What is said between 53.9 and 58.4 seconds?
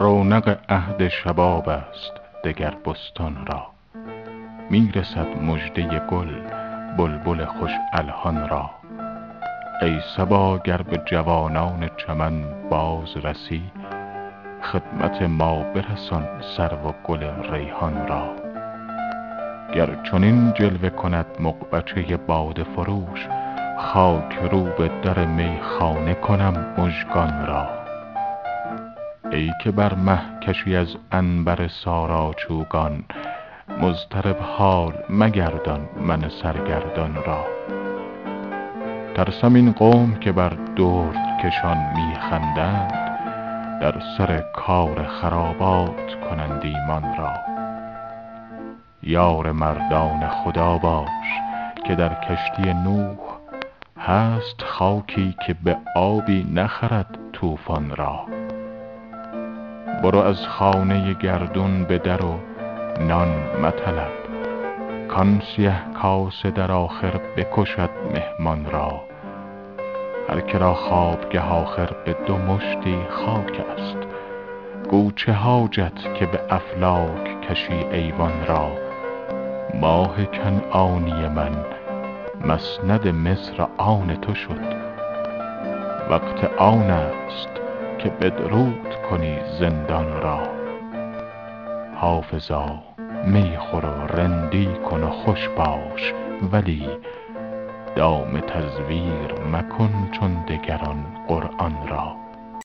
هست خاکی که به آبی نخرد طوفان را.